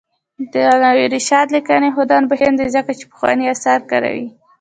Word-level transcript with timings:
د 0.51 0.53
علامه 0.71 1.05
رشاد 1.15 1.47
لیکنی 1.55 1.89
هنر 1.97 2.21
مهم 2.31 2.53
دی 2.59 2.67
ځکه 2.75 2.91
چې 2.99 3.03
پخواني 3.11 3.45
آثار 3.53 3.79
کاروي. 3.89 4.27